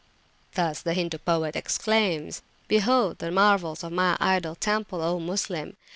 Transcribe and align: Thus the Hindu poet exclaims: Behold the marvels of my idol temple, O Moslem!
Thus 0.55 0.81
the 0.81 0.95
Hindu 0.95 1.19
poet 1.19 1.55
exclaims: 1.55 2.41
Behold 2.67 3.19
the 3.19 3.29
marvels 3.29 3.83
of 3.83 3.91
my 3.91 4.17
idol 4.19 4.55
temple, 4.55 4.99
O 5.03 5.19
Moslem! 5.19 5.77